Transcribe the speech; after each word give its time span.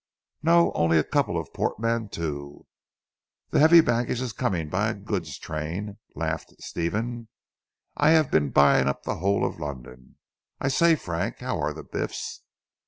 "No! 0.41 0.71
Only 0.73 0.97
a 0.97 1.03
couple 1.03 1.39
of 1.39 1.53
portmanteaux. 1.53 2.65
The 3.51 3.59
heavy 3.59 3.81
baggage 3.81 4.19
is 4.19 4.33
coming 4.33 4.63
on 4.63 4.69
by 4.71 4.89
a 4.89 4.93
goods 4.95 5.37
train," 5.37 5.99
laughed 6.15 6.55
Stephen. 6.59 7.27
"I 7.95 8.09
have 8.09 8.31
been 8.31 8.49
buying 8.49 8.87
up 8.87 9.03
the 9.03 9.17
whole 9.17 9.45
of 9.45 9.59
London! 9.59 10.15
I 10.59 10.69
say 10.69 10.95
Frank 10.95 11.37
how 11.37 11.59
are 11.61 11.71
the 11.71 11.83
Biffs?" 11.83 12.41